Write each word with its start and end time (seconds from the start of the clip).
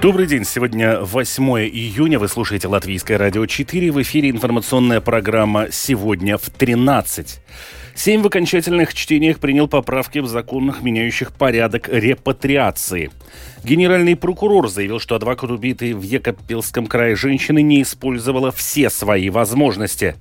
Добрый 0.00 0.26
день. 0.26 0.46
Сегодня 0.46 0.98
8 1.00 1.44
июня. 1.68 2.18
Вы 2.18 2.28
слушаете 2.28 2.68
Латвийское 2.68 3.18
радио 3.18 3.44
4. 3.44 3.92
В 3.92 4.00
эфире 4.00 4.30
информационная 4.30 5.02
программа 5.02 5.70
«Сегодня 5.70 6.38
в 6.38 6.48
13». 6.48 7.40
Семь 7.94 8.22
в 8.22 8.26
окончательных 8.26 8.94
чтениях 8.94 9.40
принял 9.40 9.68
поправки 9.68 10.20
в 10.20 10.26
законах, 10.26 10.80
меняющих 10.80 11.34
порядок 11.34 11.90
репатриации. 11.90 13.10
Генеральный 13.62 14.16
прокурор 14.16 14.70
заявил, 14.70 15.00
что 15.00 15.16
адвокат 15.16 15.50
убитой 15.50 15.92
в 15.92 16.00
Екапельском 16.00 16.86
крае 16.86 17.14
женщины 17.14 17.60
не 17.60 17.82
использовала 17.82 18.52
все 18.52 18.88
свои 18.88 19.28
возможности. 19.28 20.16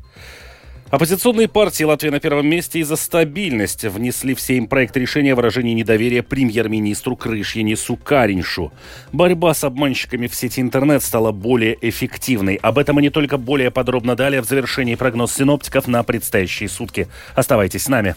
Оппозиционные 0.92 1.48
партии 1.48 1.84
Латвии 1.84 2.10
на 2.10 2.20
первом 2.20 2.48
месте 2.48 2.80
из-за 2.80 2.96
стабильности 2.96 3.86
внесли 3.86 4.34
в 4.34 4.42
Сейм 4.42 4.66
проект 4.66 4.98
решения 4.98 5.34
о 5.34 5.36
выражении 5.36 5.74
недоверия 5.74 6.24
премьер-министру 6.24 7.16
Крышьяне 7.16 7.78
Сукариншу. 7.78 8.74
Борьба 9.12 9.54
с 9.54 9.64
обманщиками 9.64 10.26
в 10.26 10.34
сети 10.34 10.62
интернет 10.62 11.04
стала 11.04 11.32
более 11.32 11.78
эффективной. 11.88 12.56
Об 12.56 12.80
этом 12.80 12.98
и 13.00 13.04
не 13.04 13.12
только 13.12 13.38
более 13.38 13.70
подробно 13.70 14.16
далее 14.16 14.42
в 14.42 14.46
завершении 14.46 14.96
прогноз 14.96 15.32
синоптиков 15.32 15.88
на 15.88 16.02
предстоящие 16.02 16.68
сутки. 16.68 17.08
Оставайтесь 17.36 17.84
с 17.84 17.88
нами. 17.88 18.16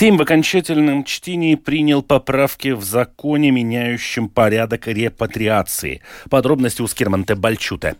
Сейм 0.00 0.16
в 0.16 0.22
окончательном 0.22 1.04
чтении 1.04 1.56
принял 1.56 2.02
поправки 2.02 2.68
в 2.68 2.82
законе, 2.82 3.50
меняющем 3.50 4.30
порядок 4.30 4.88
репатриации. 4.88 6.00
Подробности 6.30 6.80
у 6.80 6.86
Скирманте 6.86 7.34
Бальчута. 7.34 7.96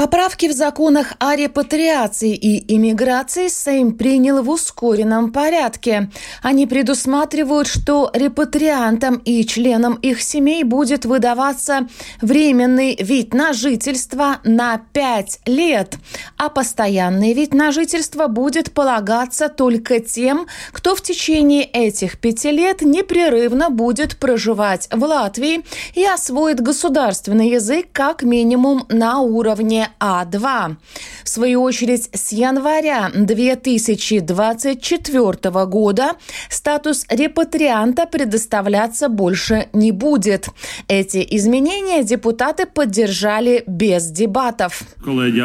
Поправки 0.00 0.48
в 0.48 0.52
законах 0.52 1.12
о 1.18 1.36
репатриации 1.36 2.34
и 2.34 2.74
иммиграции 2.74 3.48
Сейм 3.48 3.92
принял 3.92 4.42
в 4.42 4.48
ускоренном 4.48 5.30
порядке. 5.30 6.10
Они 6.42 6.66
предусматривают, 6.66 7.66
что 7.66 8.10
репатриантам 8.14 9.16
и 9.16 9.44
членам 9.44 9.96
их 9.96 10.22
семей 10.22 10.64
будет 10.64 11.04
выдаваться 11.04 11.86
временный 12.22 12.96
вид 12.98 13.34
на 13.34 13.52
жительство 13.52 14.38
на 14.42 14.80
5 14.94 15.40
лет, 15.44 15.98
а 16.38 16.48
постоянный 16.48 17.34
вид 17.34 17.52
на 17.52 17.70
жительство 17.70 18.26
будет 18.26 18.72
полагаться 18.72 19.50
только 19.50 20.00
тем, 20.00 20.46
кто 20.72 20.94
в 20.94 21.02
течение 21.02 21.64
этих 21.64 22.18
пяти 22.18 22.50
лет 22.52 22.80
непрерывно 22.80 23.68
будет 23.68 24.16
проживать 24.16 24.88
в 24.90 25.04
Латвии 25.04 25.62
и 25.94 26.06
освоит 26.06 26.62
государственный 26.62 27.50
язык 27.50 27.88
как 27.92 28.22
минимум 28.22 28.86
на 28.88 29.20
уровне 29.20 29.89
а2. 29.98 30.76
В 31.24 31.28
свою 31.28 31.62
очередь, 31.62 32.08
с 32.12 32.32
января 32.32 33.10
2024 33.14 35.66
года 35.66 36.12
статус 36.48 37.06
репатрианта 37.08 38.06
предоставляться 38.06 39.08
больше 39.08 39.68
не 39.72 39.92
будет. 39.92 40.48
Эти 40.88 41.26
изменения 41.30 42.02
депутаты 42.04 42.66
поддержали 42.66 43.64
без 43.66 44.10
дебатов. 44.10 44.82
Коллеги, 45.04 45.40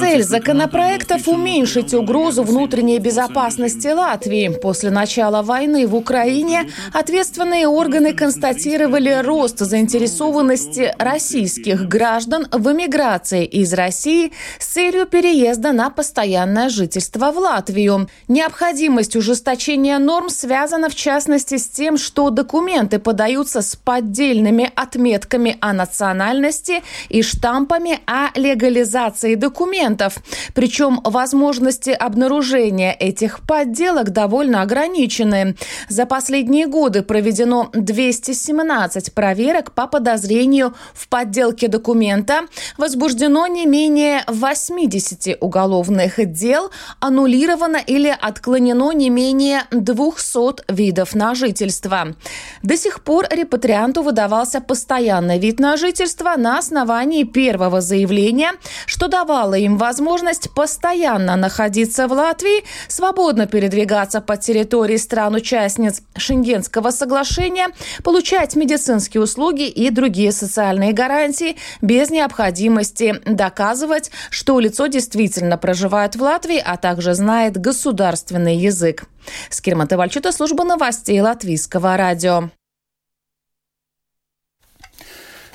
Цель 0.00 0.22
законопроектов– 0.22 1.26
уменьшить 1.28 1.94
угрозу 1.94 2.42
внутренней 2.42 2.98
безопасности 2.98 3.88
Латвии. 3.88 4.48
После 4.60 4.90
начала 4.90 5.42
войны 5.42 5.86
в 5.86 5.96
Украине 5.96 6.68
ответственные 6.92 7.66
органы 7.66 8.12
констатировали 8.12 9.22
рост 9.24 9.60
заинтересованности 9.60 10.94
российских 10.98 11.88
граждан 11.88 12.46
в 12.52 12.70
эмиграции 12.70 13.46
из 13.46 13.72
России 13.72 14.32
с 14.58 14.66
целью 14.66 15.06
переезда 15.06 15.72
на 15.72 15.88
постоянное 15.88 16.68
жительство 16.68 17.32
в 17.32 17.38
Латвию. 17.38 18.08
Необходимость 18.28 19.16
ужесточения 19.16 19.98
норм 19.98 20.28
связана 20.28 20.90
в 20.90 20.94
частности 20.94 21.56
с 21.56 21.66
тем, 21.66 21.96
что 21.96 22.28
документы 22.28 22.98
подаются 22.98 23.62
с 23.62 23.74
поддельными 23.74 24.70
отметками 24.76 25.56
о 25.60 25.72
национальности 25.72 26.82
и 27.08 27.22
штампами 27.22 27.69
штампами 27.70 28.00
о 28.06 28.30
легализации 28.38 29.34
документов. 29.36 30.18
Причем 30.54 31.00
возможности 31.04 31.90
обнаружения 31.90 32.92
этих 32.92 33.40
подделок 33.46 34.10
довольно 34.10 34.62
ограничены. 34.62 35.54
За 35.88 36.06
последние 36.06 36.66
годы 36.66 37.02
проведено 37.02 37.70
217 37.72 39.14
проверок 39.14 39.72
по 39.72 39.86
подозрению 39.86 40.74
в 40.94 41.08
подделке 41.08 41.68
документа. 41.68 42.40
Возбуждено 42.76 43.46
не 43.46 43.66
менее 43.66 44.24
80 44.26 45.38
уголовных 45.40 46.14
дел, 46.32 46.70
аннулировано 47.00 47.76
или 47.76 48.14
отклонено 48.20 48.92
не 48.92 49.10
менее 49.10 49.62
200 49.70 50.72
видов 50.72 51.14
на 51.14 51.34
жительство. 51.34 52.14
До 52.62 52.76
сих 52.76 53.02
пор 53.02 53.26
репатрианту 53.30 54.02
выдавался 54.02 54.60
постоянный 54.60 55.38
вид 55.38 55.60
на 55.60 55.76
жительство 55.76 56.34
на 56.36 56.58
основании 56.58 57.24
первого 57.24 57.59
первого 57.60 57.82
заявления, 57.82 58.52
что 58.86 59.08
давало 59.08 59.54
им 59.54 59.76
возможность 59.76 60.50
постоянно 60.54 61.36
находиться 61.36 62.08
в 62.08 62.12
Латвии, 62.12 62.64
свободно 62.88 63.46
передвигаться 63.46 64.22
по 64.22 64.38
территории 64.38 64.96
стран-участниц 64.96 66.00
Шенгенского 66.16 66.90
соглашения, 66.90 67.68
получать 68.02 68.56
медицинские 68.56 69.22
услуги 69.22 69.68
и 69.68 69.90
другие 69.90 70.32
социальные 70.32 70.92
гарантии 70.92 71.56
без 71.82 72.08
необходимости 72.10 73.20
доказывать, 73.26 74.10
что 74.30 74.58
лицо 74.58 74.86
действительно 74.86 75.58
проживает 75.58 76.16
в 76.16 76.22
Латвии, 76.22 76.62
а 76.64 76.78
также 76.78 77.12
знает 77.12 77.58
государственный 77.58 78.56
язык. 78.56 79.04
Скирмата 79.50 79.98
Вальчута, 79.98 80.32
служба 80.32 80.64
новостей 80.64 81.20
Латвийского 81.20 81.98
радио. 81.98 82.50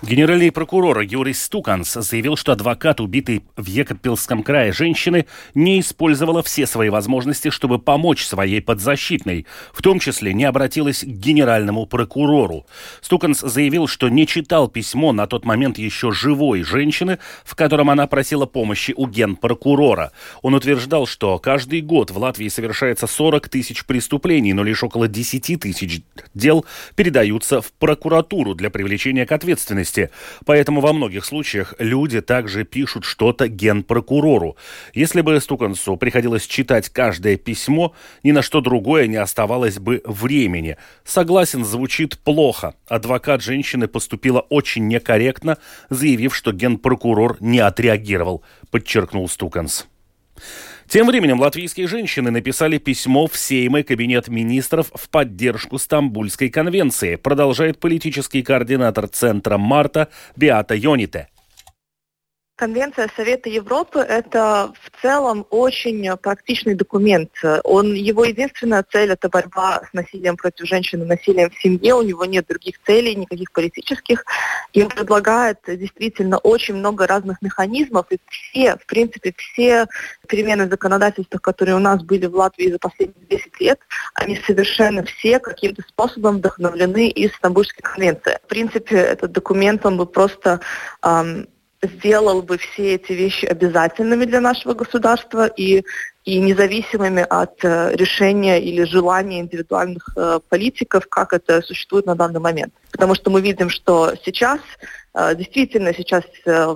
Генеральный 0.06 0.52
прокурор 0.52 1.00
Юрий 1.00 1.34
Стуканс 1.34 1.94
заявил, 1.94 2.38
что 2.38 2.52
адвокат, 2.52 3.02
убитый 3.02 3.44
в 3.58 3.66
Екапельском 3.66 4.44
крае 4.44 4.72
женщины, 4.72 5.26
не 5.56 5.80
использовала 5.80 6.44
все 6.44 6.68
свои 6.68 6.90
возможности, 6.90 7.50
чтобы 7.50 7.80
помочь 7.80 8.24
своей 8.24 8.62
подзащитной, 8.62 9.48
в 9.74 9.82
том 9.82 10.00
числе 10.00 10.36
не 10.36 10.44
обратилась 10.44 11.00
к 11.00 11.08
генеральному 11.08 11.88
прокурору. 11.88 12.68
Стуканс 13.02 13.40
заявил, 13.40 13.88
что 13.88 14.08
не 14.08 14.28
читал 14.28 14.68
письмо 14.68 15.12
на 15.12 15.26
тот 15.26 15.44
момент 15.44 15.80
еще 15.80 16.12
живой 16.12 16.62
женщины, 16.62 17.18
в 17.44 17.56
котором 17.56 17.90
она 17.90 18.06
просила 18.06 18.46
помощи 18.46 18.94
у 18.96 19.08
генпрокурора. 19.08 20.12
Он 20.44 20.54
утверждал, 20.54 21.08
что 21.08 21.40
каждый 21.40 21.82
год 21.82 22.12
в 22.12 22.20
Латвии 22.20 22.50
совершается 22.50 23.08
40 23.08 23.50
тысяч 23.50 23.86
преступлений, 23.86 24.54
но 24.54 24.64
лишь 24.64 24.84
около 24.84 25.08
10 25.08 25.60
тысяч 25.60 26.04
дел 26.36 26.64
передаются 26.96 27.60
в 27.60 27.74
прокуратуру 27.74 28.54
для 28.54 28.70
привлечения 28.70 29.26
к 29.26 29.32
ответственности 29.32 29.95
месте. 29.96 30.10
Поэтому 30.46 30.82
во 30.82 30.94
многих 30.94 31.26
случаях 31.26 31.74
люди 31.80 32.22
также 32.22 32.64
пишут 32.64 33.06
что-то 33.06 33.48
генпрокурору. 33.48 34.56
Если 34.94 35.22
бы 35.22 35.40
Стукансу 35.40 35.98
приходилось 35.98 36.48
читать 36.48 36.90
каждое 36.90 37.38
письмо, 37.38 37.94
ни 38.24 38.32
на 38.32 38.42
что 38.42 38.62
другое 38.62 39.08
не 39.08 39.18
оставалось 39.18 39.80
бы 39.80 40.02
времени. 40.06 40.78
Согласен, 41.04 41.66
звучит 41.66 42.18
плохо. 42.20 42.76
Адвокат 42.88 43.42
женщины 43.42 43.88
поступила 43.88 44.42
очень 44.50 44.88
некорректно, 44.88 45.58
заявив, 45.90 46.36
что 46.36 46.52
генпрокурор 46.52 47.38
не 47.40 47.60
отреагировал, 47.60 48.44
подчеркнул 48.72 49.28
Стуканс. 49.30 49.88
Тем 50.88 51.08
временем 51.08 51.40
латвийские 51.40 51.88
женщины 51.88 52.32
написали 52.32 52.78
письмо 52.78 53.28
в 53.28 53.38
Сейм 53.38 53.84
Кабинет 53.84 54.28
министров 54.28 54.92
в 54.94 55.10
поддержку 55.10 55.78
Стамбульской 55.78 56.50
конвенции, 56.50 57.16
продолжает 57.16 57.80
политический 57.80 58.44
координатор 58.44 59.08
Центра 59.08 59.58
Марта 59.58 60.10
Биата 60.36 60.76
Йоните. 60.76 61.28
Конвенция 62.56 63.10
Совета 63.18 63.50
Европы– 63.50 64.00
это 64.08 64.72
в 64.82 65.02
целом 65.02 65.46
очень 65.50 66.16
практичный 66.16 66.74
документ. 66.74 67.32
Он, 67.66 67.94
его 67.94 68.24
единственная 68.24 68.86
цель– 68.90 69.12
это 69.12 69.28
борьба 69.28 69.82
с 69.90 69.94
насилием 69.94 70.38
против 70.38 70.66
женщин 70.66 71.04
и 71.04 71.06
насилием 71.06 71.50
в 71.50 71.62
семье. 71.62 71.96
У 71.96 72.02
него 72.02 72.24
нет 72.24 72.48
других 72.48 72.76
целей, 72.86 73.14
никаких 73.16 73.52
политических. 73.52 74.24
И 74.72 74.82
он 74.82 74.88
предлагает 74.88 75.60
действительно 75.68 76.38
очень 76.38 76.76
много 76.76 77.06
разных 77.08 77.42
механизмов. 77.42 78.06
И 78.10 78.20
все, 78.30 78.78
в 78.78 78.86
принципе, 78.86 79.34
все 79.36 79.88
перемены 80.26 80.70
законодательства, 80.70 81.40
которые 81.40 81.76
у 81.76 81.80
нас 81.80 82.04
были 82.04 82.26
в 82.26 82.36
Латвии 82.36 82.72
за 82.72 82.80
последние 82.80 83.28
10 83.28 83.60
лет, 83.60 83.80
они 84.14 84.40
совершенно 84.48 85.04
все 85.04 85.40
каким-то 85.40 85.82
способом 85.82 86.38
вдохновлены 86.38 87.10
из 87.10 87.34
Стамбульской 87.36 87.84
конвенции. 87.84 88.40
В 88.46 88.48
принципе, 88.48 88.96
этот 88.96 89.34
документ, 89.34 89.86
он 89.86 89.98
бы 89.98 90.06
просто 90.06 90.62
эм, 91.04 91.48
сделал 91.88 92.42
бы 92.42 92.58
все 92.58 92.96
эти 92.96 93.14
вещи 93.14 93.46
обязательными 93.46 94.26
для 94.26 94.42
нашего 94.42 94.74
государства 94.74 95.48
и, 95.48 95.84
и 96.24 96.40
независимыми 96.40 97.26
от 97.30 97.64
э, 97.64 97.96
решения 97.96 98.62
или 98.62 98.84
желания 98.84 99.40
индивидуальных 99.40 100.10
э, 100.16 100.40
политиков, 100.50 101.08
как 101.10 101.34
это 101.34 101.62
существует 101.62 102.06
на 102.06 102.16
данный 102.16 102.40
момент. 102.40 102.74
Потому 102.92 103.16
что 103.16 103.30
мы 103.30 103.42
видим, 103.42 103.70
что 103.70 104.14
сейчас, 104.24 104.60
э, 105.14 105.36
действительно 105.36 105.94
сейчас 105.94 106.24
э, 106.46 106.76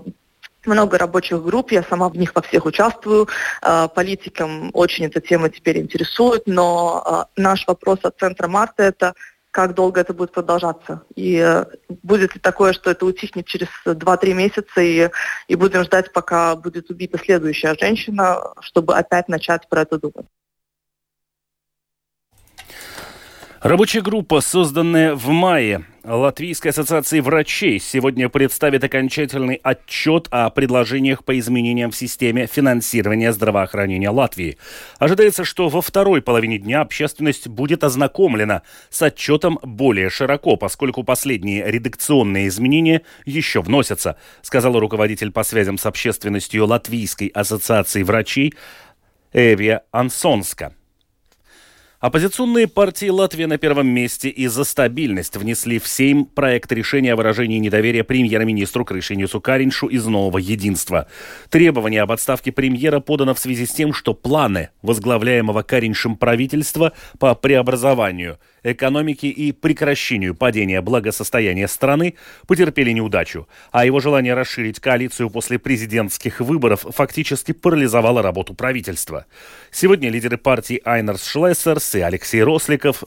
много 0.65 0.97
рабочих 0.97 1.41
групп, 1.43 1.71
я 1.71 1.83
сама 1.83 2.09
в 2.09 2.17
них 2.17 2.33
во 2.35 2.41
всех 2.41 2.65
участвую. 2.65 3.27
Э, 3.61 3.87
политикам 3.93 4.69
очень 4.73 5.05
эта 5.05 5.21
тема 5.21 5.49
теперь 5.49 5.79
интересует, 5.79 6.43
но 6.45 7.27
э, 7.35 7.41
наш 7.41 7.67
вопрос 7.67 7.99
от 8.03 8.17
Центра 8.19 8.47
Марта– 8.47 8.83
это 8.83 9.13
как 9.51 9.73
долго 9.73 10.01
это 10.01 10.13
будет 10.13 10.31
продолжаться. 10.31 11.03
И 11.15 11.35
э, 11.37 11.65
будет 12.03 12.35
ли 12.35 12.39
такое, 12.41 12.73
что 12.73 12.91
это 12.91 13.05
утихнет 13.05 13.45
через 13.45 13.67
2-3 13.85 14.33
месяца, 14.33 14.81
и, 14.81 15.09
и 15.47 15.55
будем 15.55 15.83
ждать, 15.83 16.13
пока 16.13 16.55
будет 16.55 16.89
убита 16.89 17.17
следующая 17.17 17.75
женщина, 17.79 18.53
чтобы 18.61 18.95
опять 18.95 19.27
начать 19.27 19.67
про 19.67 19.81
это 19.81 19.97
думать. 19.97 20.27
Рабочая 23.61 23.99
группа, 23.99 24.39
созданная 24.39 25.15
в 25.15 25.27
мае 25.27 25.83
Латвийской 26.05 26.69
ассоциации 26.69 27.19
врачей, 27.19 27.77
сегодня 27.77 28.29
представит 28.29 28.85
окончательный 28.85 29.59
отчет 29.61 30.29
о 30.31 30.49
предложениях 30.49 31.25
по 31.25 31.37
изменениям 31.37 31.91
в 31.91 31.95
системе 31.97 32.47
финансирования 32.47 33.33
здравоохранения 33.33 34.11
Латвии. 34.11 34.57
Ожидается, 34.97 35.43
что 35.43 35.67
во 35.67 35.81
второй 35.81 36.21
половине 36.21 36.57
дня 36.57 36.79
общественность 36.79 37.49
будет 37.49 37.83
ознакомлена 37.83 38.61
с 38.89 39.01
отчетом 39.01 39.59
более 39.61 40.09
широко, 40.09 40.55
поскольку 40.55 41.03
последние 41.03 41.69
редакционные 41.69 42.47
изменения 42.47 43.01
еще 43.25 43.61
вносятся, 43.61 44.15
сказал 44.41 44.79
руководитель 44.79 45.33
по 45.33 45.43
связям 45.43 45.77
с 45.77 45.85
общественностью 45.85 46.65
Латвийской 46.65 47.27
ассоциации 47.27 48.03
врачей 48.03 48.53
Эвия 49.33 49.81
Ансонска. 49.91 50.75
Оппозиционные 51.99 52.69
партии 52.69 53.09
Латвии 53.09 53.43
на 53.43 53.57
первом 53.57 53.87
месте 53.87 54.29
и 54.29 54.47
за 54.47 54.63
стабильность 54.63 55.35
внесли 55.35 55.79
в 55.79 55.87
Сейм 55.87 56.23
проект 56.23 56.71
решения 56.71 57.11
о 57.11 57.17
выражении 57.17 57.57
недоверия 57.57 58.05
премьер-министру 58.05 58.85
Крышинису 58.85 59.41
Кариншу 59.41 59.87
из 59.87 60.05
«Нового 60.05 60.37
единства». 60.37 61.07
Требование 61.49 62.01
об 62.01 62.13
отставке 62.13 62.53
премьера 62.53 63.01
подано 63.01 63.33
в 63.33 63.39
связи 63.39 63.65
с 63.65 63.73
тем, 63.73 63.93
что 63.93 64.13
планы 64.13 64.69
возглавляемого 64.81 65.61
Кариншем 65.61 66.15
правительства 66.15 66.93
по 67.19 67.35
преобразованию 67.35 68.39
экономики 68.71 69.25
и 69.25 69.51
прекращению 69.51 70.35
падения 70.35 70.81
благосостояния 70.81 71.67
страны 71.67 72.15
потерпели 72.47 72.91
неудачу, 72.91 73.47
а 73.71 73.85
его 73.85 73.99
желание 73.99 74.33
расширить 74.33 74.79
коалицию 74.79 75.29
после 75.29 75.59
президентских 75.59 76.39
выборов 76.39 76.85
фактически 76.89 77.51
парализовало 77.51 78.21
работу 78.21 78.53
правительства. 78.53 79.25
Сегодня 79.71 80.09
лидеры 80.09 80.37
партии 80.37 80.81
Айнерс 80.83 81.25
Шлессерс 81.25 81.95
и 81.95 82.01
Алексей 82.01 82.43
Росликов 82.43 83.03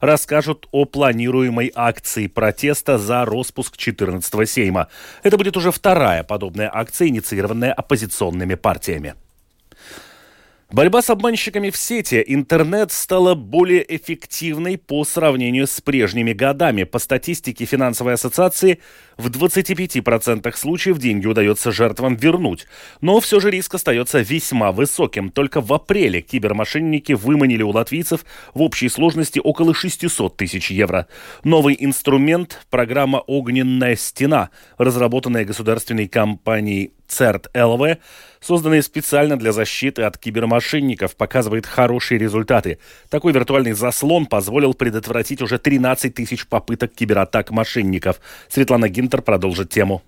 расскажут 0.00 0.66
о 0.70 0.84
планируемой 0.84 1.72
акции 1.74 2.26
протеста 2.26 2.98
за 2.98 3.24
распуск 3.24 3.76
14-го 3.76 4.44
Сейма. 4.44 4.88
Это 5.22 5.36
будет 5.36 5.56
уже 5.56 5.70
вторая 5.70 6.22
подобная 6.22 6.70
акция, 6.72 7.08
инициированная 7.08 7.72
оппозиционными 7.72 8.54
партиями. 8.54 9.14
Борьба 10.72 11.02
с 11.02 11.10
обманщиками 11.10 11.70
в 11.70 11.76
сети 11.76 12.24
интернет 12.26 12.90
стала 12.90 13.34
более 13.34 13.84
эффективной 13.96 14.78
по 14.78 15.04
сравнению 15.04 15.66
с 15.66 15.80
прежними 15.80 16.32
годами. 16.32 16.84
По 16.84 16.98
статистике 16.98 17.66
финансовой 17.66 18.14
ассоциации, 18.14 18.80
в 19.18 19.28
25% 19.28 20.56
случаев 20.56 20.98
деньги 20.98 21.26
удается 21.26 21.70
жертвам 21.70 22.16
вернуть. 22.16 22.66
Но 23.02 23.20
все 23.20 23.40
же 23.40 23.50
риск 23.50 23.74
остается 23.74 24.20
весьма 24.20 24.72
высоким. 24.72 25.30
Только 25.30 25.60
в 25.60 25.72
апреле 25.72 26.22
кибермошенники 26.22 27.12
выманили 27.12 27.62
у 27.62 27.70
латвийцев 27.70 28.24
в 28.54 28.62
общей 28.62 28.88
сложности 28.88 29.40
около 29.44 29.74
600 29.74 30.36
тысяч 30.36 30.70
евро. 30.70 31.06
Новый 31.44 31.76
инструмент– 31.78 32.62
программа 32.70 33.18
«Огненная 33.18 33.96
стена», 33.96 34.48
разработанная 34.78 35.44
государственной 35.44 36.08
компанией 36.08 36.92
CERT 37.08 37.46
LV, 37.52 37.98
созданный 38.40 38.82
специально 38.82 39.38
для 39.38 39.52
защиты 39.52 40.02
от 40.02 40.18
кибермошенников, 40.18 41.16
показывает 41.16 41.66
хорошие 41.66 42.18
результаты. 42.18 42.78
Такой 43.10 43.32
виртуальный 43.32 43.72
заслон 43.72 44.26
позволил 44.26 44.74
предотвратить 44.74 45.42
уже 45.42 45.58
13 45.58 46.14
тысяч 46.14 46.46
попыток 46.46 46.92
кибератак 46.94 47.50
мошенников. 47.50 48.20
Светлана 48.48 48.88
Гинтер 48.88 49.22
продолжит 49.22 49.70
тему. 49.70 50.02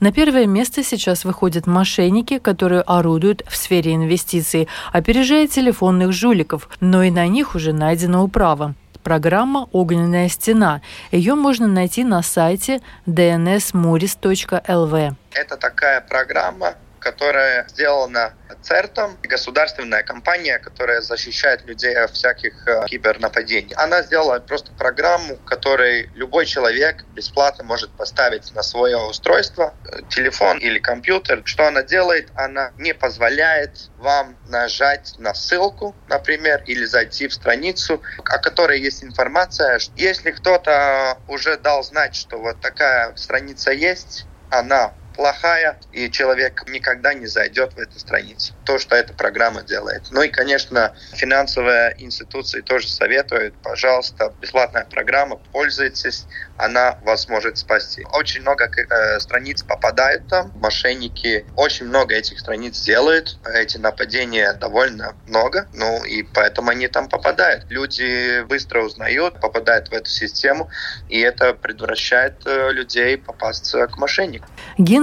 На 0.00 0.12
первое 0.12 0.46
место 0.46 0.82
сейчас 0.82 1.26
выходят 1.26 1.66
мошенники, 1.66 2.38
которые 2.38 2.80
орудуют 2.80 3.42
в 3.46 3.54
сфере 3.54 3.94
инвестиций, 3.94 4.66
опережая 4.92 5.46
телефонных 5.46 6.12
жуликов, 6.12 6.70
но 6.80 7.02
и 7.02 7.10
на 7.10 7.26
них 7.26 7.54
уже 7.54 7.74
найдена 7.74 8.22
управа. 8.22 8.74
Программа 9.02 9.68
«Огненная 9.72 10.28
стена». 10.28 10.80
Ее 11.10 11.34
можно 11.34 11.66
найти 11.66 12.04
на 12.04 12.22
сайте 12.22 12.80
dnsmuris.lv. 13.06 15.14
Это 15.32 15.56
такая 15.56 16.00
программа, 16.00 16.74
которая 17.00 17.66
сделана 17.68 18.34
ЦЕРТом, 18.62 19.18
государственная 19.22 20.02
компания, 20.02 20.58
которая 20.58 21.00
защищает 21.00 21.64
людей 21.64 21.96
от 21.96 22.12
всяких 22.12 22.66
э, 22.68 22.84
кибернападений. 22.86 23.74
Она 23.74 24.02
сделала 24.02 24.38
просто 24.38 24.72
программу, 24.72 25.36
которой 25.36 26.10
любой 26.14 26.46
человек 26.46 27.04
бесплатно 27.14 27.64
может 27.64 27.90
поставить 27.92 28.52
на 28.54 28.62
свое 28.62 28.98
устройство, 28.98 29.74
э, 29.84 30.00
телефон 30.10 30.58
или 30.58 30.78
компьютер. 30.78 31.42
Что 31.44 31.66
она 31.66 31.82
делает? 31.82 32.28
Она 32.34 32.72
не 32.76 32.92
позволяет 32.92 33.90
вам 33.98 34.36
нажать 34.46 35.14
на 35.18 35.34
ссылку, 35.34 35.96
например, 36.08 36.62
или 36.66 36.84
зайти 36.84 37.28
в 37.28 37.34
страницу, 37.34 38.02
о 38.18 38.38
которой 38.38 38.80
есть 38.80 39.02
информация. 39.02 39.80
Если 39.96 40.30
кто-то 40.32 41.18
уже 41.28 41.56
дал 41.56 41.82
знать, 41.82 42.14
что 42.14 42.38
вот 42.38 42.60
такая 42.60 43.14
страница 43.16 43.72
есть, 43.72 44.26
она 44.50 44.92
плохая, 45.20 45.78
и 45.92 46.10
человек 46.10 46.66
никогда 46.66 47.12
не 47.12 47.26
зайдет 47.26 47.74
в 47.74 47.78
эту 47.78 47.98
страницу. 47.98 48.54
То, 48.64 48.78
что 48.78 48.96
эта 48.96 49.12
программа 49.12 49.60
делает. 49.60 50.04
Ну 50.10 50.22
и, 50.22 50.28
конечно, 50.28 50.94
финансовые 51.12 51.94
институции 51.98 52.62
тоже 52.62 52.88
советуют, 52.88 53.54
пожалуйста, 53.62 54.32
бесплатная 54.40 54.86
программа, 54.86 55.36
пользуйтесь, 55.52 56.24
она 56.56 56.98
вас 57.02 57.28
может 57.28 57.58
спасти. 57.58 58.02
Очень 58.14 58.40
много 58.40 58.64
э, 58.64 59.20
страниц 59.20 59.62
попадают 59.62 60.26
там, 60.28 60.52
мошенники 60.54 61.44
очень 61.54 61.86
много 61.86 62.14
этих 62.14 62.40
страниц 62.40 62.80
делают, 62.80 63.36
эти 63.44 63.76
нападения 63.76 64.54
довольно 64.54 65.16
много, 65.26 65.68
ну 65.74 66.02
и 66.02 66.22
поэтому 66.22 66.70
они 66.70 66.88
там 66.88 67.10
попадают. 67.10 67.66
Люди 67.68 68.42
быстро 68.44 68.84
узнают, 68.84 69.38
попадают 69.38 69.88
в 69.88 69.92
эту 69.92 70.08
систему, 70.08 70.70
и 71.10 71.20
это 71.20 71.52
предотвращает 71.52 72.36
э, 72.46 72.72
людей 72.72 73.18
попасть 73.18 73.70
к 73.70 73.98
мошеннику. 73.98 74.46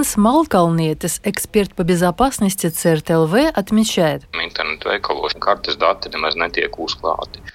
Генс 0.08 0.16
Малкалнетес, 0.16 1.20
эксперт 1.24 1.74
по 1.74 1.82
безопасности 1.82 2.68
ЦРТЛВ, 2.68 3.34
отмечает. 3.54 4.22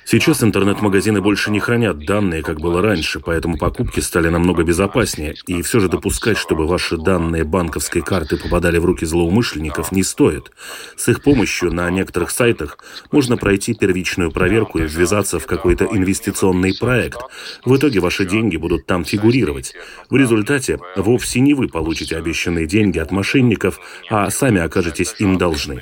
Сейчас 0.06 0.44
интернет-магазины 0.44 1.22
больше 1.22 1.50
не 1.50 1.60
хранят 1.60 2.06
данные, 2.06 2.44
как 2.44 2.60
было 2.60 2.82
раньше, 2.82 3.20
поэтому 3.20 3.58
покупки 3.58 4.02
стали 4.02 4.30
намного 4.30 4.64
безопаснее. 4.64 5.34
И 5.48 5.64
все 5.64 5.80
же 5.80 5.90
допускать, 5.90 6.38
чтобы 6.38 6.68
ваши 6.68 6.98
данные 6.98 7.44
банковской 7.44 8.02
карты 8.04 8.38
попадали 8.38 8.78
в 8.78 8.86
руки 8.86 9.06
злоумышленников, 9.06 9.92
не 9.92 10.04
стоит. 10.04 10.52
С 10.96 11.08
их 11.10 11.24
помощью 11.24 11.74
на 11.74 11.90
некоторых 11.90 12.30
сайтах 12.30 12.78
можно 13.12 13.36
пройти 13.36 13.74
первичную 13.74 14.32
проверку 14.32 14.78
и 14.78 14.84
ввязаться 14.84 15.40
в 15.40 15.48
какой-то 15.48 15.86
инвестиционный 15.86 16.76
проект. 16.78 17.20
В 17.66 17.76
итоге 17.76 18.00
ваши 18.00 18.26
деньги 18.26 18.58
будут 18.58 18.86
там 18.86 19.06
фигурировать. 19.06 19.74
В 20.12 20.18
результате 20.18 20.80
вовсе 20.96 21.40
не 21.40 21.56
вы 21.56 21.68
получите 21.68 22.18
обещанные 22.44 22.68
деньги 22.68 23.00
от 23.00 23.12
мошенников, 23.12 23.80
а 24.10 24.30
сами 24.30 24.62
окажетесь 24.62 25.16
им 25.20 25.38
должны. 25.38 25.82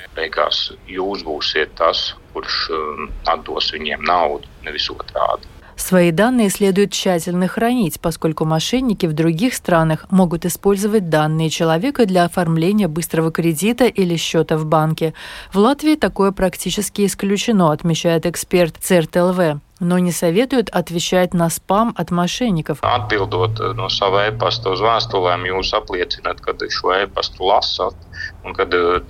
Свои 5.74 6.12
данные 6.12 6.50
следует 6.50 6.92
тщательно 6.92 7.48
хранить, 7.48 7.98
поскольку 8.00 8.44
мошенники 8.44 9.06
в 9.06 9.14
других 9.14 9.54
странах 9.54 10.06
могут 10.10 10.44
использовать 10.44 11.08
данные 11.08 11.50
человека 11.50 12.06
для 12.06 12.24
оформления 12.24 12.88
быстрого 12.88 13.32
кредита 13.32 13.86
или 13.86 14.16
счета 14.16 14.56
в 14.56 14.66
банке. 14.66 15.12
В 15.52 15.58
Латвии 15.58 15.96
такое 15.96 16.30
практически 16.30 17.06
исключено, 17.06 17.72
отмечает 17.72 18.26
эксперт 18.26 18.76
ЦРТЛВ. 18.78 19.60
Но 19.82 19.98
не 19.98 20.12
советуют 20.12 20.70
отвечать 20.70 21.34
на 21.34 21.50
спам 21.50 21.92
от 21.98 22.10
мошенников. 22.10 22.78
Atbildot 22.82 23.74
no 23.74 23.90
sava 23.90 24.28
e-pasta 24.30 24.70
uz 24.70 24.80
vēstulēm, 24.80 25.44
jūs 25.50 25.74
apliecināt, 25.76 26.40
ka 26.40 26.54
šo 26.70 26.94
e-pastu 27.02 27.44
lasat 27.44 27.98
un 28.44 28.54
kad 28.54 28.72
ir 28.74 29.02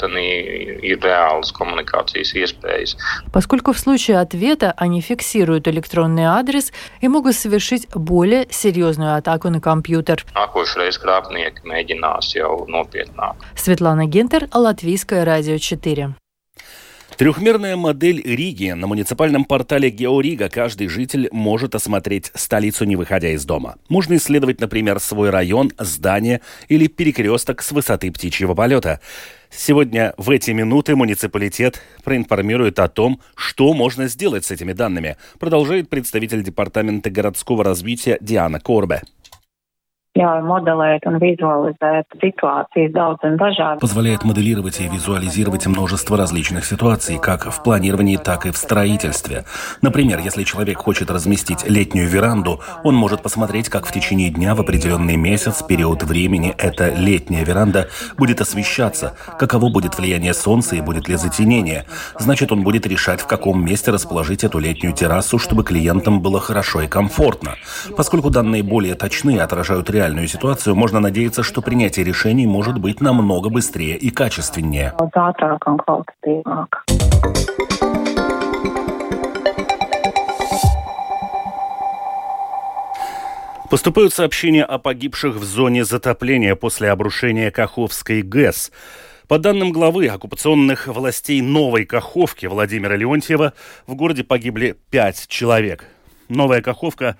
реальные 0.80 1.52
коммуникации 1.52 2.22
iespējas. 2.22 2.96
Поскольку 3.32 3.72
в 3.72 3.78
случае 3.78 4.18
ответа 4.18 4.72
они 4.76 5.00
фиксируют 5.00 5.68
электронный 5.68 6.24
адрес 6.24 6.72
и 7.00 7.08
могут 7.08 7.34
совершить 7.34 7.88
более 7.94 8.46
серьезную 8.50 9.16
атаку 9.16 9.50
на 9.50 9.60
компьютер. 9.60 10.24
Светлана 13.54 14.06
Гентер, 14.06 14.48
Латвийское 14.52 15.24
радио 15.24 15.58
4. 15.58 16.14
Трехмерная 17.16 17.76
модель 17.76 18.22
Риги. 18.24 18.70
На 18.70 18.86
муниципальном 18.86 19.44
портале 19.44 19.90
Георига 19.90 20.48
каждый 20.48 20.88
житель 20.88 21.28
может 21.30 21.74
осмотреть 21.74 22.32
столицу, 22.34 22.84
не 22.84 22.96
выходя 22.96 23.28
из 23.30 23.44
дома. 23.44 23.76
Можно 23.88 24.16
исследовать, 24.16 24.60
например, 24.60 24.98
свой 24.98 25.30
район, 25.30 25.72
здание 25.78 26.40
или 26.68 26.86
перекресток 26.86 27.62
с 27.62 27.70
высоты 27.70 28.10
птичьего 28.10 28.54
полета. 28.54 29.00
Сегодня 29.50 30.14
в 30.16 30.30
эти 30.30 30.52
минуты 30.52 30.96
муниципалитет 30.96 31.82
проинформирует 32.02 32.78
о 32.78 32.88
том, 32.88 33.20
что 33.34 33.74
можно 33.74 34.08
сделать 34.08 34.46
с 34.46 34.50
этими 34.50 34.72
данными, 34.72 35.16
продолжает 35.38 35.90
представитель 35.90 36.42
Департамента 36.42 37.10
городского 37.10 37.62
развития 37.62 38.16
Диана 38.20 38.58
Корбе 38.58 39.02
ļauj 40.12 40.42
modelēt 40.44 41.06
un 41.08 41.16
vizualizēt 41.16 42.18
ситуации 42.20 42.90
daudz 42.92 43.24
un 43.24 43.38
dažādi. 43.40 43.80
Позволяет 43.80 44.24
моделировать 44.24 44.78
и 44.80 44.88
визуализировать 44.88 45.66
множество 45.66 46.18
различных 46.18 46.66
ситуаций, 46.66 47.18
как 47.18 47.46
в 47.50 47.62
планировании, 47.62 48.18
так 48.18 48.44
и 48.44 48.50
в 48.50 48.58
строительстве. 48.58 49.46
Например, 49.80 50.18
если 50.18 50.44
человек 50.44 50.78
хочет 50.78 51.10
разместить 51.10 51.64
летнюю 51.68 52.08
веранду, 52.08 52.60
он 52.84 52.94
может 52.94 53.22
посмотреть, 53.22 53.70
как 53.70 53.86
в 53.86 53.92
течение 53.92 54.28
дня 54.28 54.54
в 54.54 54.60
определенный 54.60 55.16
месяц, 55.16 55.62
период 55.62 56.02
времени, 56.02 56.54
эта 56.58 56.92
летняя 56.92 57.44
веранда 57.44 57.88
будет 58.18 58.42
освещаться, 58.42 59.16
каково 59.38 59.70
будет 59.70 59.96
влияние 59.96 60.34
солнца 60.34 60.76
и 60.76 60.82
будет 60.82 61.08
ли 61.08 61.16
затенение. 61.16 61.86
Значит, 62.18 62.52
он 62.52 62.64
будет 62.64 62.86
решать, 62.86 63.22
в 63.22 63.26
каком 63.26 63.64
месте 63.64 63.90
расположить 63.90 64.44
эту 64.44 64.58
летнюю 64.58 64.92
террасу, 64.92 65.38
чтобы 65.38 65.64
клиентам 65.64 66.20
было 66.20 66.38
хорошо 66.38 66.82
и 66.82 66.86
комфортно. 66.86 67.54
Поскольку 67.96 68.28
данные 68.28 68.62
более 68.62 68.94
точны 68.94 69.36
и 69.36 69.38
отражают 69.38 69.88
реальность, 69.88 70.01
реальную 70.02 70.26
ситуацию, 70.26 70.74
можно 70.74 70.98
надеяться, 70.98 71.44
что 71.44 71.62
принятие 71.62 72.04
решений 72.04 72.44
может 72.44 72.78
быть 72.78 73.00
намного 73.00 73.50
быстрее 73.50 73.96
и 73.96 74.10
качественнее. 74.10 74.92
Поступают 83.70 84.12
сообщения 84.12 84.64
о 84.64 84.78
погибших 84.78 85.36
в 85.36 85.44
зоне 85.44 85.84
затопления 85.84 86.56
после 86.56 86.90
обрушения 86.90 87.52
Каховской 87.52 88.22
ГЭС. 88.22 88.72
По 89.28 89.38
данным 89.38 89.70
главы 89.70 90.08
оккупационных 90.08 90.88
властей 90.88 91.40
Новой 91.40 91.86
Каховки 91.86 92.46
Владимира 92.46 92.96
Леонтьева, 92.96 93.52
в 93.86 93.94
городе 93.94 94.24
погибли 94.24 94.76
пять 94.90 95.28
человек. 95.28 95.84
Новая 96.28 96.60
Каховка 96.60 97.16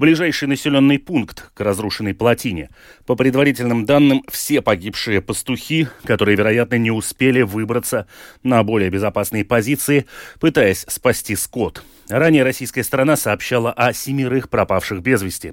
ближайший 0.00 0.48
населенный 0.48 0.98
пункт 0.98 1.50
к 1.54 1.60
разрушенной 1.60 2.14
плотине. 2.14 2.70
По 3.06 3.14
предварительным 3.14 3.84
данным, 3.84 4.24
все 4.28 4.62
погибшие 4.62 5.20
пастухи, 5.20 5.86
которые, 6.04 6.36
вероятно, 6.36 6.76
не 6.76 6.90
успели 6.90 7.42
выбраться 7.42 8.08
на 8.42 8.64
более 8.64 8.90
безопасные 8.90 9.44
позиции, 9.44 10.06
пытаясь 10.40 10.86
спасти 10.88 11.36
скот. 11.36 11.84
Ранее 12.08 12.42
российская 12.42 12.82
сторона 12.82 13.14
сообщала 13.14 13.72
о 13.72 13.92
семерых 13.92 14.48
пропавших 14.48 15.00
без 15.02 15.22
вести. 15.22 15.52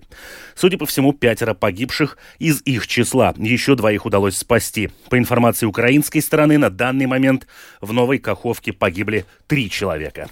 Судя 0.56 0.77
по 0.77 0.88
всему, 0.88 1.13
пятеро 1.13 1.54
погибших 1.54 2.18
из 2.39 2.62
их 2.62 2.88
числа. 2.88 3.36
Еще 3.38 3.75
двоих 3.75 4.08
удалось 4.08 4.38
спасти. 4.38 4.89
По 5.10 5.20
информации 5.20 5.68
украинской 5.68 6.22
стороны, 6.22 6.58
на 6.58 6.72
данный 6.72 7.06
момент 7.06 7.46
в 7.82 7.94
Новой 7.94 8.18
Каховке 8.18 8.74
погибли 8.74 9.25
три 9.46 9.70
человека. 9.70 10.30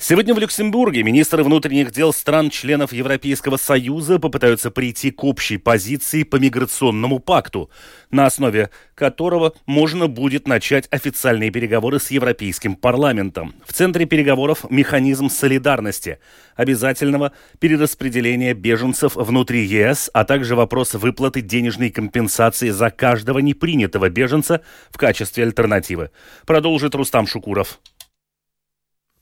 Сегодня 0.00 0.32
в 0.32 0.38
Люксембурге 0.38 1.02
министры 1.02 1.42
внутренних 1.42 1.90
дел 1.90 2.12
стран-членов 2.12 2.92
Европейского 2.92 3.56
Союза 3.56 4.20
попытаются 4.20 4.70
прийти 4.70 5.10
к 5.10 5.24
общей 5.24 5.56
позиции 5.56 6.22
по 6.22 6.36
миграционному 6.36 7.18
пакту, 7.18 7.68
на 8.12 8.26
основе 8.26 8.70
которого 8.94 9.54
можно 9.66 10.06
будет 10.06 10.46
начать 10.46 10.86
официальные 10.92 11.50
переговоры 11.50 11.98
с 11.98 12.12
Европейским 12.12 12.76
парламентом. 12.76 13.56
В 13.66 13.72
центре 13.72 14.06
переговоров 14.06 14.64
механизм 14.70 15.28
солидарности, 15.28 16.20
обязательного 16.54 17.32
перераспределения 17.58 18.54
беженцев 18.54 19.16
внутри 19.16 19.64
ЕС, 19.64 20.10
а 20.14 20.24
также 20.24 20.54
вопрос 20.54 20.94
выплаты 20.94 21.40
денежной 21.40 21.90
компенсации 21.90 22.70
за 22.70 22.90
каждого 22.90 23.40
непринятого 23.40 24.08
беженца 24.08 24.62
в 24.90 24.96
качестве 24.96 25.42
альтернативы. 25.42 26.12
Продолжит 26.46 26.94
Рустам 26.94 27.26
Шукуров. 27.26 27.80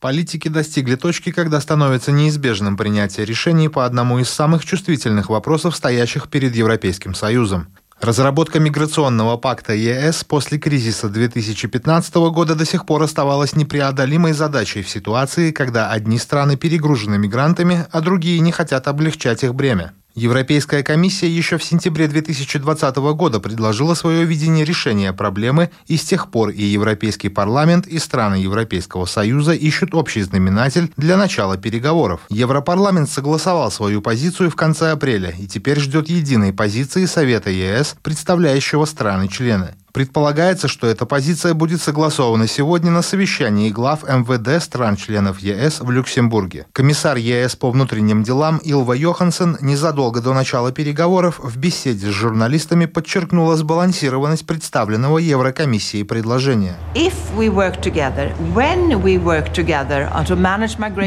Политики 0.07 0.47
достигли 0.47 0.95
точки, 0.95 1.33
когда 1.33 1.61
становится 1.61 2.13
неизбежным 2.13 2.77
принятие 2.77 3.27
решений 3.27 3.69
по 3.69 3.85
одному 3.85 4.21
из 4.21 4.29
самых 4.29 4.65
чувствительных 4.65 5.31
вопросов, 5.31 5.75
стоящих 5.75 6.29
перед 6.29 6.55
Европейским 6.55 7.13
Союзом. 7.13 7.67
Разработка 8.01 8.61
миграционного 8.61 9.37
пакта 9.37 9.73
ЕС 9.75 10.23
после 10.23 10.59
кризиса 10.59 11.09
2015 11.09 12.15
года 12.31 12.55
до 12.55 12.65
сих 12.65 12.87
пор 12.87 13.03
оставалась 13.03 13.57
непреодолимой 13.57 14.33
задачей 14.33 14.85
в 14.85 14.89
ситуации, 14.89 15.51
когда 15.51 15.91
одни 15.91 16.19
страны 16.19 16.55
перегружены 16.55 17.19
мигрантами, 17.19 17.85
а 17.91 18.01
другие 18.01 18.39
не 18.39 18.53
хотят 18.53 18.87
облегчать 18.87 19.43
их 19.43 19.57
бремя. 19.57 19.93
Европейская 20.17 20.83
комиссия 20.83 21.29
еще 21.29 21.59
в 21.59 21.63
сентябре 21.63 22.09
2020 22.09 22.97
года 22.97 23.39
предложила 23.39 23.93
свое 23.93 24.25
видение 24.25 24.65
решения 24.65 25.13
проблемы, 25.13 25.71
и 25.89 25.99
с 25.99 26.05
тех 26.05 26.31
пор 26.31 26.49
и 26.49 26.63
Европейский 26.63 27.29
парламент, 27.29 27.87
и 27.87 27.99
страны 27.99 28.37
Европейского 28.37 29.05
Союза 29.05 29.53
ищут 29.53 29.95
общий 29.95 30.23
знаменатель 30.23 30.91
для 30.97 31.19
начала 31.19 31.59
переговоров. 31.59 32.23
Европарламент 32.31 33.11
согласовал 33.11 33.71
свою 33.71 34.01
позицию 34.01 34.51
в 34.51 34.57
конце 34.57 34.93
апреля 34.93 35.35
и 35.39 35.47
теперь 35.47 35.79
ждет 35.79 36.09
единой 36.09 36.55
позиции 36.55 37.05
Совета 37.05 37.51
ЕС, 37.51 37.95
представляющего 38.03 38.87
страны-члены. 38.87 39.75
Предполагается, 39.97 40.69
что 40.69 40.87
эта 40.87 41.07
позиция 41.07 41.55
будет 41.55 41.81
согласована 41.81 42.47
сегодня 42.47 42.91
на 42.91 43.01
совещании 43.01 43.71
глав 43.71 44.03
МВД 44.03 44.63
стран-членов 44.63 45.39
ЕС 45.39 45.81
в 45.81 45.91
Люксембурге. 45.91 46.67
Комиссар 46.75 47.17
ЕС 47.17 47.57
по 47.57 47.71
внутренним 47.71 48.23
делам 48.23 48.59
Илва 48.59 48.93
Йоханссон 48.93 49.57
незадолго 49.63 50.21
до 50.21 50.35
начала 50.35 50.71
переговоров 50.71 51.41
в 51.43 51.57
беседе 51.57 52.09
с 52.09 52.11
журналистами 52.11 52.85
подчеркнула 52.85 53.57
сбалансированность 53.57 54.47
представленного 54.47 55.17
Еврокомиссией 55.17 56.05
предложения. 56.05 56.77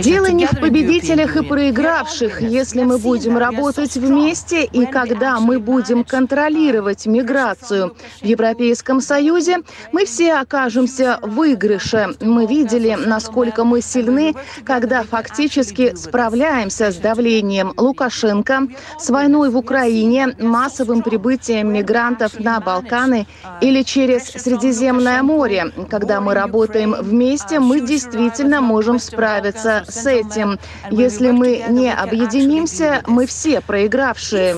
Дело 0.01 0.31
не 0.31 0.47
в 0.47 0.59
победителях 0.59 1.35
и 1.35 1.43
проигравших. 1.43 2.41
Если 2.41 2.81
мы 2.81 2.97
будем 2.97 3.37
работать 3.37 3.95
вместе 3.97 4.65
и 4.65 4.87
когда 4.87 5.39
мы 5.39 5.59
будем 5.59 6.03
контролировать 6.03 7.05
миграцию 7.05 7.95
в 8.19 8.25
Европейском 8.25 8.78
Европейском 8.79 9.01
Союзе, 9.01 9.57
мы 9.91 10.05
все 10.05 10.35
окажемся 10.35 11.19
в 11.21 11.39
выигрыше. 11.39 12.15
Мы 12.21 12.45
видели, 12.45 12.97
насколько 13.05 13.63
мы 13.63 13.81
сильны, 13.81 14.35
когда 14.65 15.03
фактически 15.03 15.95
справляемся 15.95 16.91
с 16.91 16.95
давлением 16.95 17.73
Лукашенко, 17.77 18.67
с 18.97 19.09
войной 19.09 19.49
в 19.49 19.57
Украине, 19.57 20.35
массовым 20.39 21.01
прибытием 21.01 21.73
мигрантов 21.73 22.39
на 22.39 22.59
Балканы 22.59 23.27
или 23.61 23.83
через 23.83 24.25
Средиземное 24.25 25.23
море. 25.23 25.71
Когда 25.89 26.21
мы 26.21 26.33
работаем 26.33 26.95
вместе, 26.99 27.59
мы 27.59 27.81
действительно 27.81 28.61
можем 28.61 28.99
справиться 28.99 29.83
с 29.87 30.05
этим. 30.05 30.59
Если 30.91 31.31
мы 31.31 31.65
не 31.69 31.93
объединимся, 31.93 33.01
мы 33.07 33.25
все 33.25 33.61
проигравшие. 33.61 34.57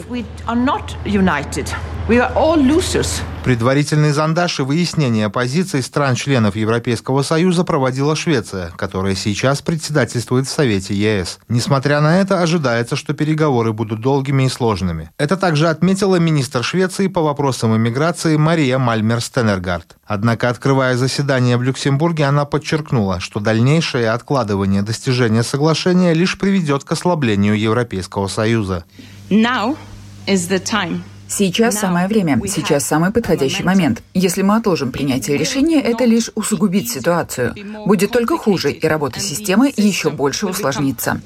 Предварительный 3.44 4.12
зондаж 4.12 4.60
и 4.60 4.62
выяснение 4.64 5.28
позиций 5.32 5.82
стран-членов 5.82 6.56
Европейского 6.56 7.24
Союза 7.24 7.64
проводила 7.64 8.16
Швеция, 8.16 8.70
которая 8.78 9.16
сейчас 9.16 9.64
председательствует 9.64 10.46
в 10.46 10.52
Совете 10.52 10.94
ЕС. 10.94 11.40
Несмотря 11.50 12.02
на 12.02 12.20
это, 12.20 12.44
ожидается, 12.44 12.96
что 12.96 13.16
переговоры 13.16 13.74
будут 13.74 14.00
долгими 14.00 14.44
и 14.44 14.50
сложными. 14.50 15.10
Это 15.18 15.38
также 15.38 15.70
отметила 15.70 16.18
министр 16.18 16.64
Швеции 16.64 17.08
по 17.08 17.24
вопросам 17.24 17.76
иммиграции 17.76 18.38
Мария 18.38 18.78
Мальмер-Стенергард. 18.78 19.98
Однако, 20.06 20.48
открывая 20.48 20.96
заседание 20.96 21.58
в 21.58 21.64
Люксембурге, 21.64 22.26
она 22.26 22.46
подчеркнула, 22.46 23.20
что 23.20 23.40
дальнейшее 23.40 24.12
откладывание 24.12 24.84
достижения 24.84 25.42
соглашения 25.42 26.14
лишь 26.14 26.38
приведет 26.38 26.84
к 26.84 26.92
ослаблению 26.92 27.60
Европейского 27.60 28.28
Союза. 28.28 28.86
Now 29.32 29.76
is 30.28 30.48
the 30.48 30.64
time 30.64 31.02
Сейчас 31.32 31.80
самое 31.80 32.10
время, 32.10 32.42
сейчас 32.46 32.86
самый 32.86 33.12
подходящий 33.12 33.64
момент. 33.64 34.04
Если 34.14 34.42
мы 34.42 34.58
отложим 34.58 34.92
принятие 34.92 35.38
решения, 35.38 35.82
это 35.82 36.04
лишь 36.04 36.30
усугубит 36.36 36.90
ситуацию. 36.90 37.56
Будет 37.86 38.12
только 38.12 38.38
хуже, 38.38 38.74
и 38.74 38.86
работа 38.86 39.22
системы 39.22 39.74
еще 39.78 40.10
больше 40.10 40.48
усложнится. 40.48 41.22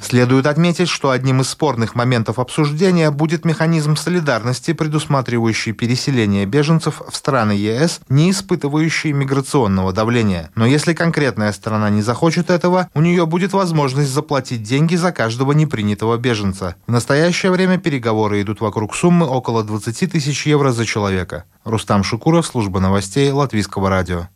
Следует 0.00 0.46
отметить, 0.46 0.88
что 0.88 1.10
одним 1.10 1.40
из 1.40 1.48
спорных 1.48 1.94
моментов 1.94 2.38
обсуждения 2.38 3.10
будет 3.10 3.44
механизм 3.44 3.96
солидарности, 3.96 4.72
предусматривающий 4.72 5.72
переселение 5.72 6.46
беженцев 6.46 7.02
в 7.08 7.14
страны 7.14 7.52
ЕС, 7.52 8.00
не 8.08 8.30
испытывающие 8.30 9.12
миграционного 9.12 9.92
давления. 9.92 10.50
Но 10.54 10.66
если 10.66 10.94
конкретная 10.94 11.52
страна 11.52 11.90
не 11.90 12.02
захочет 12.02 12.50
этого, 12.50 12.88
у 12.94 13.00
нее 13.00 13.26
будет 13.26 13.52
возможность 13.52 14.10
заплатить 14.10 14.62
деньги 14.62 14.96
за 14.96 15.12
каждого 15.12 15.52
непринятого 15.52 16.16
беженца. 16.16 16.76
В 16.86 16.92
настоящее 16.92 17.52
время 17.52 17.78
переговоры 17.78 18.40
идут 18.40 18.60
вокруг 18.60 18.94
суммы 18.94 19.26
около 19.26 19.64
20 19.64 20.12
тысяч 20.12 20.46
евро 20.46 20.72
за 20.72 20.86
человека. 20.86 21.44
Рустам 21.64 22.04
Шукуров, 22.04 22.46
служба 22.46 22.80
новостей 22.80 23.30
Латвийского 23.30 23.90
радио. 23.90 24.28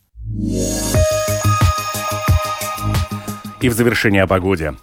И 3.61 3.69
в 3.69 3.75
завершение 3.75 4.25
о 4.25 4.27
погоде. 4.27 4.75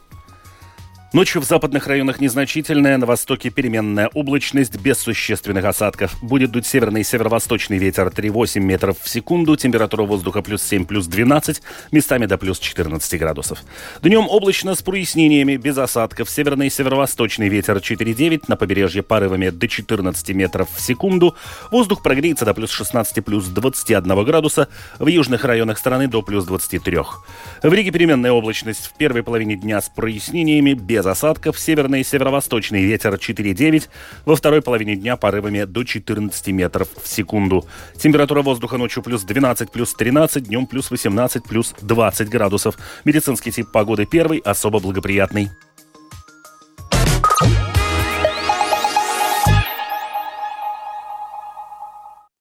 Ночью 1.12 1.42
в 1.42 1.46
западных 1.46 1.88
районах 1.88 2.22
незначительная, 2.22 2.96
на 3.00 3.08
востоке 3.08 3.50
переменная 3.50 4.12
облачность 4.14 4.80
без 4.80 5.00
существенных 5.00 5.66
осадков. 5.66 6.16
Будет 6.22 6.52
дуть 6.52 6.68
северный 6.68 7.02
и 7.02 7.04
северо-восточный 7.04 7.80
ветер 7.80 8.10
3,8 8.10 8.60
метров 8.60 9.00
в 9.02 9.10
секунду, 9.10 9.56
температура 9.56 10.04
воздуха 10.04 10.44
плюс 10.44 10.62
7, 10.62 10.86
плюс 10.86 11.08
12, 11.08 11.64
местами 11.92 12.28
до 12.28 12.38
плюс 12.38 12.60
14 12.60 13.20
градусов. 13.20 13.64
Днем 14.04 14.28
облачно 14.30 14.76
с 14.76 14.84
прояснениями, 14.84 15.56
без 15.56 15.80
осадков. 15.80 16.30
Северный 16.30 16.68
и 16.68 16.70
северо-восточный 16.70 17.50
ветер 17.50 17.78
4,9, 17.78 18.44
на 18.48 18.56
побережье 18.56 19.02
порывами 19.02 19.50
до 19.50 19.68
14 19.68 20.30
метров 20.36 20.70
в 20.72 20.80
секунду. 20.80 21.36
Воздух 21.72 22.04
прогреется 22.04 22.46
до 22.46 22.54
плюс 22.54 22.70
16, 22.70 23.26
плюс 23.26 23.48
21 23.48 24.26
градуса, 24.26 24.68
в 25.00 25.08
южных 25.08 25.44
районах 25.44 25.80
страны 25.80 26.08
до 26.08 26.22
плюс 26.22 26.46
23. 26.46 26.98
В 27.64 27.74
Риге 27.74 27.90
переменная 27.90 28.32
облачность 28.32 28.86
в 28.86 28.94
первой 28.94 29.24
половине 29.24 29.56
дня 29.56 29.82
с 29.82 29.90
прояснениями, 29.90 30.74
без 30.74 30.99
без 31.00 31.06
осадков, 31.06 31.58
северный 31.58 32.02
и 32.02 32.04
северо-восточный 32.04 32.84
ветер 32.84 33.14
4,9, 33.14 33.88
во 34.26 34.36
второй 34.36 34.62
половине 34.62 34.98
дня 34.98 35.16
порывами 35.16 35.64
до 35.64 35.86
14 35.86 36.48
метров 36.48 36.90
в 37.02 37.08
секунду. 37.08 37.66
Температура 37.96 38.42
воздуха 38.42 38.78
ночью 38.78 39.02
плюс 39.02 39.24
12, 39.24 39.72
плюс 39.72 39.94
13, 39.94 40.44
днем 40.44 40.68
плюс 40.68 40.92
18, 40.92 41.44
плюс 41.46 41.74
20 41.82 42.28
градусов. 42.30 42.78
Медицинский 43.06 43.52
тип 43.52 43.72
погоды 43.72 44.06
первый, 44.06 44.40
особо 44.40 44.80
благоприятный. 44.80 45.50